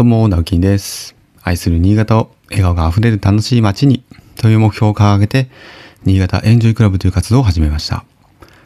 [0.00, 1.14] どうも、直樹です。
[1.42, 4.02] 愛する新潟を笑顔があふれる楽しい街に
[4.36, 5.50] という目標を掲げて、
[6.06, 8.06] 新潟エンジョイクラブという活動を始めました。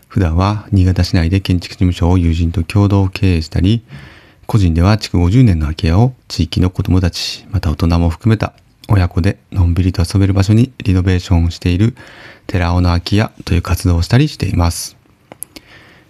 [0.07, 3.83] 普段は新潟市内で建築事務所を友人と共同経営したり、
[4.47, 8.55] 個人では築50年の空き家を地域の子供たち、また大人も含めた
[8.89, 11.97] 親子でのんびりと遊べる場所にリノベーションをしている
[12.47, 14.97] 寺尾の空き家という活動をしたりしています。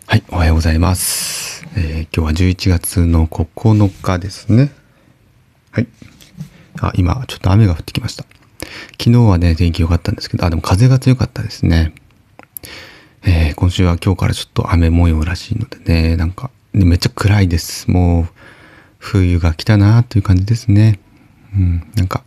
[0.07, 1.65] はい、おはようございます。
[1.77, 4.84] えー、今日は11月の9日ですね。
[5.75, 5.89] はい。
[6.81, 8.25] あ、今、ちょっと雨が降ってきました。
[8.93, 11.93] 昨日はね、天気良かったんですけど、あ、でも風が強かったですね。
[13.25, 17.91] えー、今週は今日からちょっと雨模様らしいのでね、なんか、めっちゃ暗いです。
[17.91, 18.29] もう、
[18.99, 21.01] 冬が来たなという感じですね。
[21.57, 22.23] うん、なんか、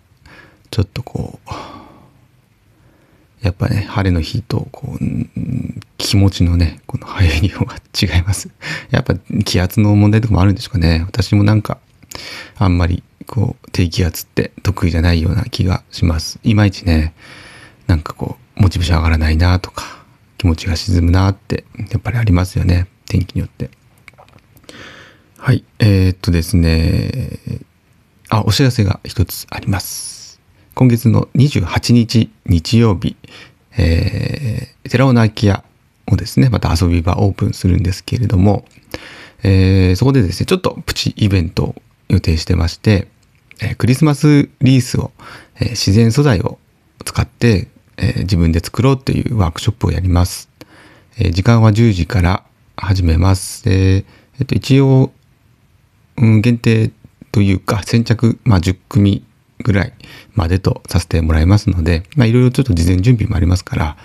[0.70, 1.50] ちょっとこう、
[3.42, 5.00] やっぱね、晴れの日と、こう、
[5.98, 8.50] 気持ちのね、この入りようが違います。
[8.92, 11.06] やっぱ気圧の問題とかもあるんでしょうかね。
[11.08, 11.78] 私もなんか、
[12.58, 16.40] あんまりこう低気圧って得意じゃないような気がします。
[16.44, 17.14] いまいちね、
[17.88, 20.06] なんかこう、モチベーション上がらないなとか、
[20.38, 22.88] 気持ちが沈むなって、やっぱりありますよね。
[23.06, 23.70] 天気によって。
[25.38, 25.64] はい。
[25.80, 27.40] えー、っとですね、
[28.30, 30.40] あ、お知らせが一つあります。
[30.76, 33.16] 今月の28日日曜日、
[33.78, 35.64] えー、寺尾の空き家
[36.12, 38.66] をですね、また遊び場オープンするんですけれども、
[39.44, 41.76] えー、そこでですね、ちょっとプチイベントを
[42.10, 43.08] 予定してまして、
[43.62, 45.12] えクリスマスリースを、
[45.60, 46.60] え自然素材を
[47.04, 50.50] 使って、え自分で作ろうというワークショップをやります。
[51.18, 52.44] え時間は10時から
[52.76, 53.64] 始めます。
[53.68, 54.04] え
[54.44, 55.12] っと、一応、
[56.18, 56.92] うん、限定
[57.32, 59.24] というか先着、まあ、10組
[59.64, 59.94] ぐらい
[60.36, 63.98] までとさせてもらいますので、まあ、いろいろちょっと事前準備もありますから、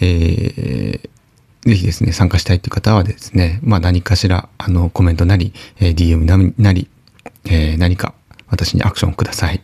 [0.00, 6.88] えー、ぜひですね、参加したいという方はですね、まあ何かしら、あの、コメントなり、えー、DM なり、
[7.44, 8.14] えー、何か
[8.48, 9.62] 私にアクションください。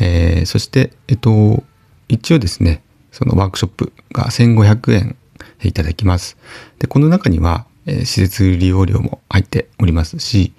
[0.00, 1.62] えー、そして、えっと、
[2.08, 5.16] 一応ですね、そのワークショップが1500円
[5.62, 6.36] いただきます。
[6.78, 10.52] で、この中には、えー、施設利用料も入っておりますし、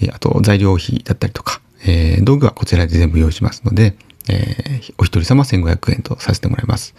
[0.00, 3.96] え、あと材料費だったりとか、え、道具はこちらで全部用意しますので、
[4.28, 6.94] え、お一人様1500円とさせてもらいます。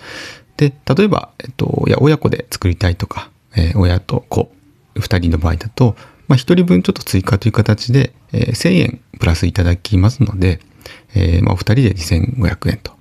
[0.57, 4.51] で、例えば、えっと、いや、親子で作りたいとか、え、親と子、
[4.97, 5.96] 二人の場合だと、
[6.29, 10.59] まあ、1人分ちょっと追加という形で、えー、1000円プラスいただきますので、
[11.16, 12.94] えー、まあ、お二人で2500円と。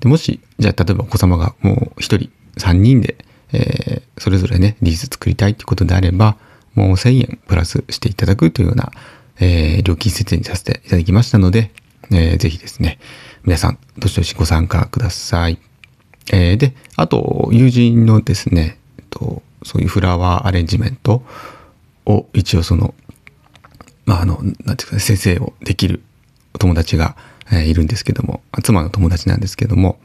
[0.00, 3.16] でもし、じゃあ例えばお子様がもう1人3人で、
[3.52, 6.36] えー、それぞれね、リース作りたいということであれば、
[6.74, 8.92] もう1000円プラスしていただくというような、
[9.40, 11.70] えー、料金設定にさせていただきましたので、
[12.10, 12.98] えー、ぜひですね、
[13.44, 15.58] 皆さん、どしどしご参加ください。
[16.30, 18.78] えー、で、あと、友人のですね、
[19.08, 21.24] と、そういうフラワーアレンジメント
[22.06, 22.94] を一応その、
[24.06, 26.02] まあ、あの、なんていうか、ね、先生をできる
[26.54, 27.16] お友達が、
[27.50, 29.98] えー、いるんですけども、妻の友達なんですけども、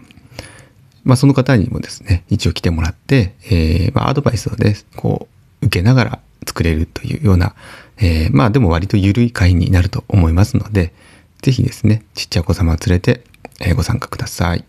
[1.03, 5.27] まあ、その方にもですね、一応来てもらって、えー、まあ、アドバイスをね、こ
[5.61, 7.55] う、受けながら作れるというような、
[7.97, 10.93] えー、まあ、でも割と緩い会になると思いますので、
[11.41, 13.23] ぜひですね、ちっちゃいお子様を連れて、
[13.61, 14.65] え、ご参加ください。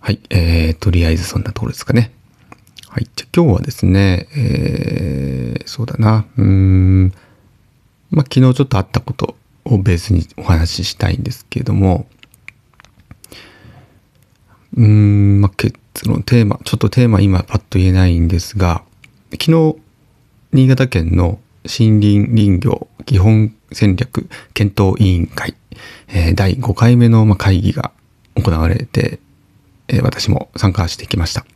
[0.00, 2.10] はい、えー、とりあえずそんなところですかね。
[2.92, 3.06] はい。
[3.14, 6.26] じゃ今日はですね、えー、そうだな。
[6.36, 7.12] うん。
[8.10, 12.08] まあ、昨日ちょっとあったことをベースにお話ししたいんですけれども、
[14.76, 18.82] うん、まあ、結論、テーマ、ちょっとテーマ今パッと言えないんですが、
[19.40, 19.76] 昨日、
[20.52, 25.54] 新潟県の森林林業基本戦略検討委員会、
[26.08, 27.92] えー、第5回目の会議が
[28.34, 29.20] 行われて、
[29.86, 31.46] えー、私も参加してきました。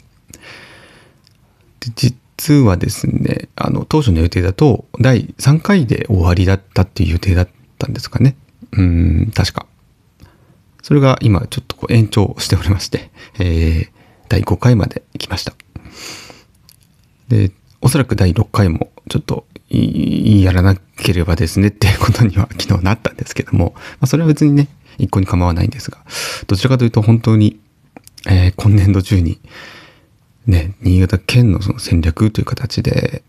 [1.95, 8.37] 実はですね、あの、当初の予定だと、第3回で終わりだったっていう予定だったんですかね。
[8.73, 9.67] うん、確か。
[10.83, 13.89] それが今ちょっとこう延長しておりまして、 えー、
[14.29, 15.55] 第5回まで来ました。
[17.29, 25.99] で、おそらく第6回もちょっとやらなければですねっていうことには昨日なったんですけども、まあ、それは別にね、一向に構わないんですが、
[26.47, 27.59] どちらかというと本当に、
[28.29, 29.41] えー、今年度中に、
[30.47, 33.23] ね、新潟県のその戦略という形で、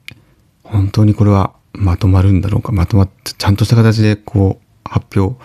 [0.63, 5.35] 本当にこれはまとまるんだろうか、まとまって、ちゃんとした形でこう、発表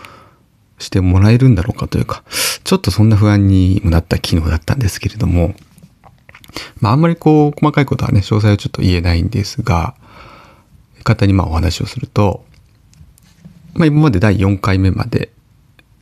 [0.79, 2.25] してもらえるんだろうかというか、
[2.65, 5.55] ちょっとそんな不安にもなった機能だったんですけれども、
[6.81, 9.95] まああんまりこう、細かいことはね、詳細はちょっと言えないんですが、
[11.05, 12.45] 方にまあお話をすると、
[13.75, 15.31] まあ今まで第4回目まで、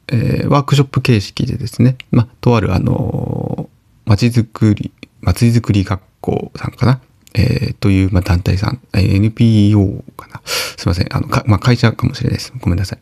[0.09, 3.69] えー、ワークショップ形式でですね、まあ、とあるあの、
[4.07, 7.01] 街づくりまちづくり学校さんかな、
[7.35, 10.41] えー、という、ま、団体さん、NPO かな？
[10.45, 11.15] すいません。
[11.15, 12.53] あの、まあ、会社かもしれないです。
[12.61, 12.99] ごめんなさい。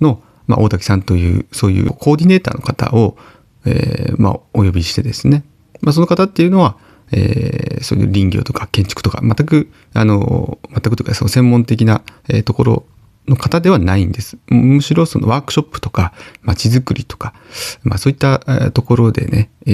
[0.00, 3.16] の、まあ、大滝さんというそういうコーディネーターの方を、
[3.64, 5.44] えー、まあ、お呼びしてですね、
[5.80, 6.76] まあ、その方っていうのは、
[7.12, 12.86] えー、そういう林業とか建築とか全くあの全くというかその専門的な、え、ところ
[13.26, 14.38] の方ではないんです。
[14.48, 17.34] むしろそのワークショップとか街づくりとか、
[17.82, 19.70] まあ、そういったところでね、え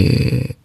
[0.54, 0.56] ー、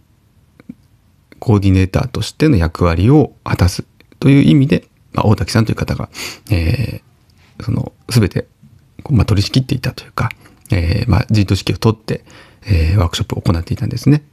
[1.41, 3.83] コーディネーターとしての役割を果たす
[4.19, 6.07] という意味で、まあ、大滝さんという方が、
[6.51, 8.47] えー、その全て、
[9.09, 10.29] まあ、取り仕切っていたというか、
[10.71, 12.23] えー、まあ、陣頭指揮を取って、
[12.67, 14.23] えー、ワークショップを行っていたんですね。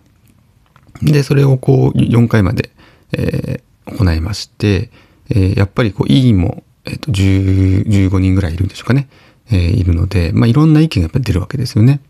[1.03, 2.71] で、それをこう4回まで、
[3.13, 4.91] え、行いまして、
[5.31, 9.09] え、やっぱりこう委員も、えーと、15人ぐらいいるんでしょうかね、
[9.51, 12.01] え、いるので、まあ、いろんな意見がやっぱ出るわけですよね。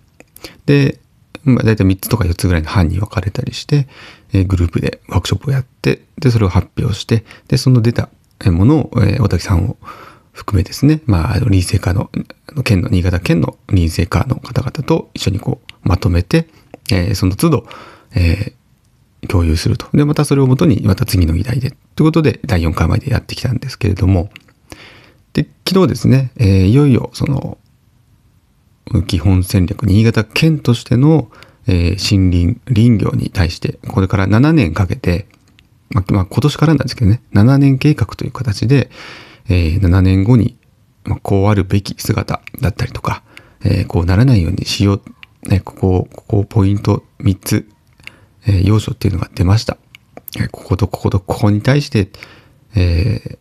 [0.67, 0.99] で、
[1.45, 3.89] まあ、大体3つとか4つぐらいの班に分かれたりして、
[4.33, 8.09] えー、グループでワークショップをやって、で、それを発表して、で、その出た
[8.47, 9.77] ものを、えー、大滝さんを
[10.33, 12.11] 含めですね、まあ、あの臨政課の、
[12.63, 16.49] 県の、新潟県の臨政課の方々と一緒にこう、まとめて、
[16.91, 17.67] えー、その都度、
[18.15, 19.89] えー、共有すると。
[19.93, 24.31] で、またそれをもとに、また次の議題で、ということで、第4回までやってきたんですけれども、
[25.33, 27.59] で、昨日ですね、えー、いよいよ、その、
[29.07, 31.31] 基本戦略、新潟県としての、
[31.67, 35.27] えー、森林、林業に対して、これから7年かけて、
[35.91, 38.91] まあ、まあ、今年からなんですけどね、7年計画という形で、
[39.49, 40.57] えー、7年後に、
[41.05, 43.23] まあ、こうあるべき姿だったりとか、
[43.65, 47.69] えー、こうならないようにしよう、ね、ここ、ここポイント3つ、
[48.47, 49.79] えー、要素っていうのが出ました。
[50.39, 52.11] えー、こことこことここに対して、
[52.75, 53.39] えー、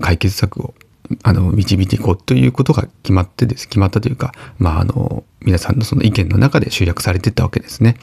[0.00, 0.74] 解決策を
[1.22, 7.96] あの導いていこうということが決まってです決まったというか、まあ、あの皆さんのその意見の中で集約されていったわけですね。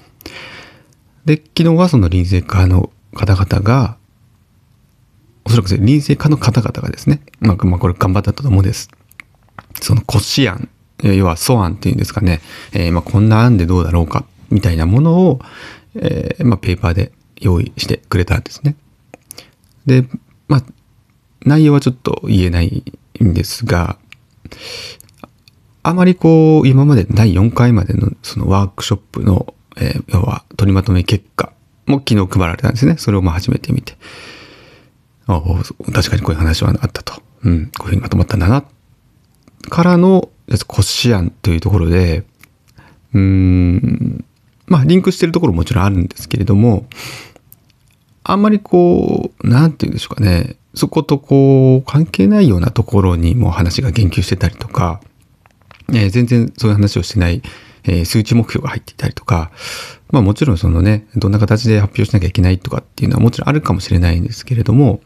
[1.26, 3.98] で昨日はその臨政家の方々が
[5.44, 8.90] おそらく臨政家の方々がですね、まあ、まあ、これ頑張ったと思うんです。
[9.82, 10.70] その骨子案
[11.04, 12.42] 要は素案っていうんですかね、
[12.74, 15.40] えー、まあ、こんな案でどうだろうかみたいなものを、
[15.96, 18.76] えー、まあ、ペーパーで用意してくれたんですね。
[19.86, 20.06] で、
[20.48, 20.64] まあ、
[21.46, 22.84] 内容はちょっと言えない
[23.24, 23.98] んですが、
[25.84, 31.54] あまりこう、今まで第4回までのそのワークショップの、えー、要は取りまとめ結果
[31.86, 32.98] も昨日配られたんですね。
[32.98, 33.96] それをまあ初めて見て。
[35.28, 35.42] ああ
[35.92, 37.22] 確かにこういう話はあったと。
[37.44, 38.66] うん、こういうふうにまとまったんだな。
[39.70, 40.30] からの、
[40.68, 42.24] コシアンというところで、
[43.14, 44.26] うーん、
[44.68, 46.88] まあ、リンクしてるところももちろんあるんですけれども、
[48.24, 50.56] あんまりこう、なんて言うんでしょうかね。
[50.76, 55.02] そことこう、関係ないようなところにも話が言及してたりとか、
[55.90, 57.42] えー、全然そういう話をしてない、
[57.86, 59.52] えー、数値目標が入っていたりとか、
[60.12, 65.02] まあもちろんそのね、どんな形で発表しなきゃいけないとかっていうのはもちろんあるかもしれないんですけれども、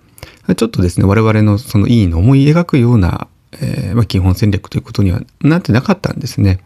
[0.55, 6.59] ちょっとですね、我々のその委員の思い描くような、えー、まあ、基本戦略ということにはなってなかったんですね。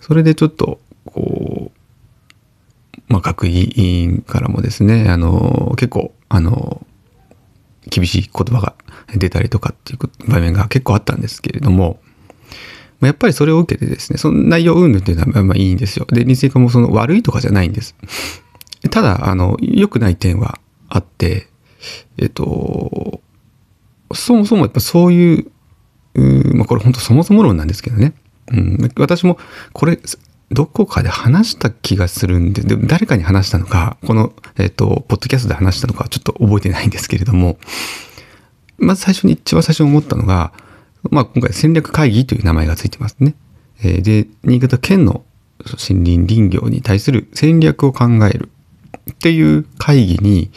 [0.00, 6.86] それでちょっと、こう、まあ、各委員からもですね、あの、結構、あの、
[7.88, 8.74] 厳しい言葉が
[9.16, 12.00] 出たりとかっていう場面が結構あったんですけれども、
[13.00, 16.06] やっぱりそれを受けてですね、その内容云々っていうのはまあいいんですよ。
[16.10, 17.94] で、日清もその悪いとかじゃないんです。
[18.90, 20.58] ただ、あの、良くない点は
[20.88, 21.48] あって、
[22.16, 23.20] えっと、
[24.12, 25.50] そもそもやっぱそういう、
[26.14, 28.14] うまあ、これ本当そもそも論なんですけどね。
[28.50, 29.38] うん、私も
[29.72, 30.00] これ
[30.50, 37.58] どこかで話した気がするんで、で誰かに話したのか、この、えっ、と、ポッドキャストで話したのかちょっと覚えてないんですけれども、
[38.78, 40.52] まず最初に、一番最初に思ったのが、
[41.10, 43.34] まあ今回戦略会議という名前がついてますね。
[43.82, 45.24] えー、で、新潟県の
[45.58, 48.50] 森林林業に対する戦略を考える
[49.10, 50.50] っていう会議に、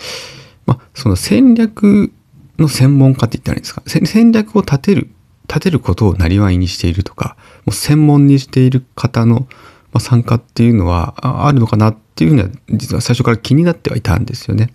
[0.65, 2.13] まあその戦略
[2.57, 5.09] の専門家って言ったらいいんですか、戦略を立てる、
[5.49, 9.47] 立てることをなりわいにしているとか、もう専門にしている方の
[9.93, 14.71] まあ、参加っていうのはあるのかなっていうふうには実は最初から気になってはいたんですよね。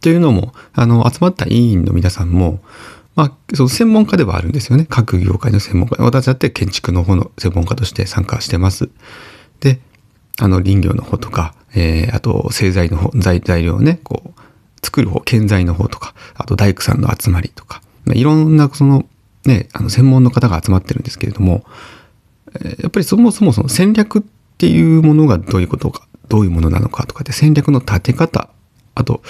[0.00, 2.60] というのもあの集まった委員の皆さんも、
[3.14, 8.90] まあ、その専門家ではあるんですよね各業界の専門家私だって建築の方の専門家として参加してます。
[9.60, 9.80] で
[10.38, 14.40] あの林業の方とか、えー、あと製材の方材材料をねこう
[14.84, 19.06] 作る方建材の方とかあと大工さんの集まりとか、まあ、いろんなその
[19.44, 21.64] ねあの専門の方が集まってるんですけれども
[22.80, 24.22] やっぱりそもそもその戦略っ
[24.58, 28.48] ていうものがどういうことか、どういうものなのかとかで戦略の立て方、
[28.94, 29.22] あと、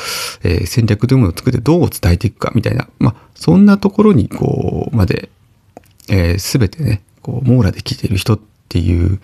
[0.44, 5.28] えー、戦略というものを作ってどう伝えていくかみたいな、まあ、そんなところにこう、まで、
[6.08, 9.20] えー、全てね、こう、網羅できている人っていう、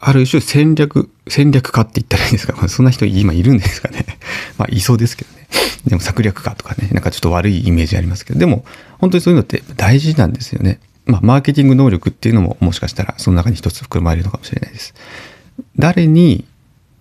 [0.00, 2.68] ある種戦略、戦略家って言ったらいいんですか？
[2.68, 4.04] そんな人今いるんですかね？
[4.58, 5.46] まあ、いそうですけどね。
[5.86, 8.64] でも策略家とかね、なんかちょっと悪いイメージありますけど、でも、
[8.98, 10.80] 本当にそういうのって大事なんですよね。
[11.10, 14.94] まあ、マーケティング能力っていうのももしかしたらその中に一つ含まれるのかもしれないです。
[15.76, 16.44] 誰に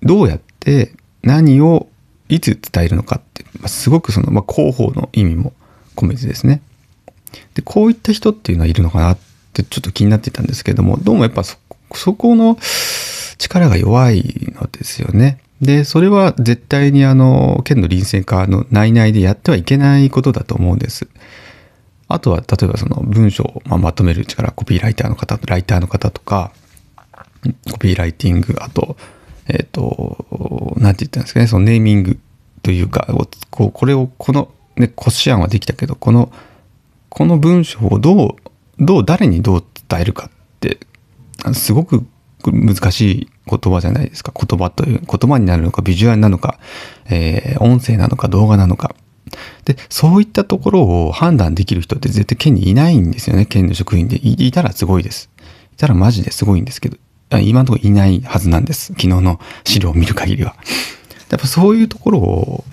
[0.02, 1.88] どうやって何を
[2.30, 5.54] いつ伝えるのかって、まあ、すごくその、まあ、広報の意味も
[5.96, 6.62] 込めてですね。
[7.56, 9.18] で、こういった人っていうのはいるのかなっ
[9.54, 11.58] てちょっと気になってたんですけども、どうもやっぱそ、
[11.94, 12.58] そこの
[13.38, 15.40] 力が弱いのですよね。
[15.62, 21.08] で、それは絶対にあの、県の臨戦化の内々でやってはいけないことだと思うんです。
[22.10, 26.52] あとは、例えばその文章をまとめる力、コピーライターの方、ライターの方とか、
[27.72, 28.98] コピーライティング、あと、
[29.48, 32.20] えっ、ー、と、なんて言ったんですかね、そのネーミング
[32.64, 33.08] というか、
[33.52, 36.32] こうこれを、この、ね、骨子案はできたけど、この、
[37.10, 38.38] この文章をど
[38.80, 40.80] う、どう、誰にどう伝えるかって、
[41.54, 42.06] すごく
[42.44, 44.34] 難しい言葉じゃないですか。
[44.36, 46.60] 言葉という、言葉になるのか、ビジュアルなのか、
[47.06, 48.96] えー、音声なのか、動画なのか。
[49.66, 53.46] で、そういったところを判断できる人って絶対県にいないんですよね。
[53.46, 54.20] 県の職員で。
[54.22, 55.30] いたらすごいです。
[55.74, 56.98] いたらマジですごいんですけど、
[57.42, 58.88] 今のところいないはずなんです。
[58.88, 60.56] 昨日の資料を見る限りは。
[61.30, 62.64] やっぱそういうところを、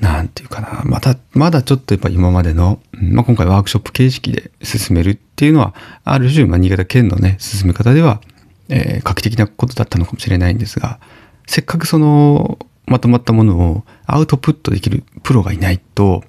[0.00, 5.74] なんていうかな、また、まだちょっとやっぱ今までの、まあ、今回ワークショップ形式で進めるっていうのは、
[6.04, 8.22] ある種、まあ、新潟県のね、進め方では、
[8.70, 10.98] えー、画期的なことだったのかもしれないんですが、
[11.46, 16.24] せっかくその、まとまったものをアウトプットできるプロがいないと、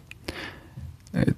[1.13, 1.33] え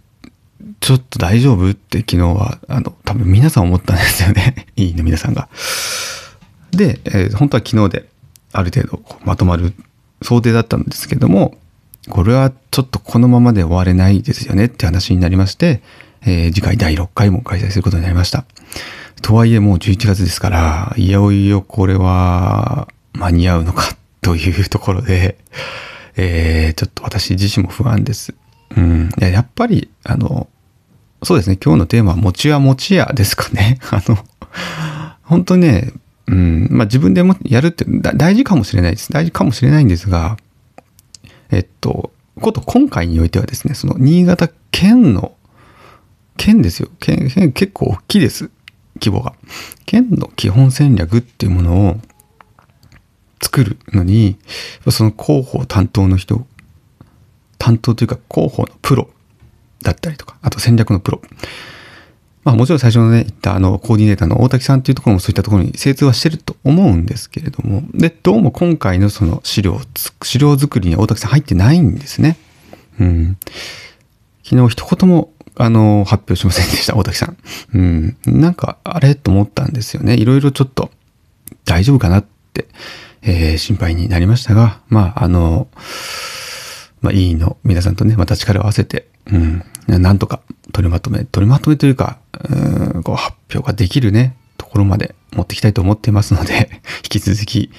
[0.79, 1.69] ちょっと大丈夫？
[1.69, 4.67] って昨日は、あの、多分皆さん思ったんですよね。
[4.75, 5.47] いいね、皆さんが。
[6.71, 8.09] で、えー、本当は昨日で
[8.51, 9.73] ある程度まとまる
[10.21, 11.57] 想定だったんですけども、
[12.09, 15.83] これはちょっとこのままで終われないですよねって話になりまして、
[16.23, 18.45] えー、次回第6回も開催することになりました。
[19.21, 25.37] とはいえもう11月ですから、いよいよこれは間に合うのかというところで、
[26.15, 28.33] えー、ちょっと私自身も不安です。
[28.75, 29.09] うん。
[29.17, 30.47] ややっぱり、あの、
[31.23, 33.79] そうですね、今日のテーマは餅は餅屋ですかね。
[33.91, 34.17] あの、
[35.23, 35.91] 本当ね、
[36.27, 39.11] うん、まあ自分でもやるって大事かもしれないです。
[39.11, 40.37] 大事かもしれないんですが、
[41.51, 45.33] えっと、こと今回においてはですね、その新潟県の、
[46.37, 46.89] 県ですよ。
[46.99, 48.49] 県、県結構大きいです。
[48.99, 49.33] 規模が。
[49.85, 51.97] 県の基本戦略っていうものを
[53.41, 54.37] 作るのに、
[54.89, 56.45] その広報担当の人、
[57.57, 59.09] 担当というか広報のプロ
[59.81, 61.21] だったりとか、あと戦略のプロ。
[62.43, 69.79] まあもちろん最初のね、言ったあのコーディネーターの大滝さんっていうところもそういったところに精通はしてると思うんですけれども、で、どうも今回のその資料、
[70.23, 72.37] 資料作りに大滝さん入ってないんですね。
[72.99, 73.37] うん。
[74.43, 77.37] 昨日一言もあの、発表しませんでした、大滝さん。
[77.73, 78.17] うん。
[78.25, 79.15] なんか、あれ？
[79.15, 80.15] と思ったんですよね。
[80.15, 80.89] いろいろちょっと、
[81.65, 82.67] 大丈夫かなって、
[83.23, 85.67] えー、心配になりましたが、まあ、あの、
[87.01, 96.69] まあ、いいの、皆さんとね、また力を合わせて、うん、なんとか取りまとめ、取りまとめというか、うん、こう発表ができるね、ところまで持っていきたいと思っていますので、
[97.03, 97.71] 引き続き、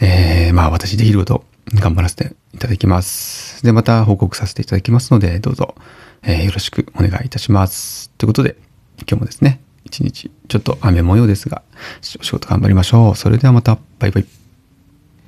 [0.00, 3.62] えー、まあ、私できること頑張らせていただきます。
[3.64, 5.74] で、また報告させていただきますので、どうぞ、
[6.22, 8.10] えー、よろしくお願いいたします。
[8.18, 8.56] ということで、
[9.08, 11.62] 今日もですね、一日ちょっと雨模様ですが、
[12.20, 13.16] お仕事頑張りましょう。
[13.16, 14.45] それではまた、バイバイ。